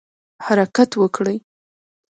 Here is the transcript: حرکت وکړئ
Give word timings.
حرکت 0.45 0.91
وکړئ 1.01 1.37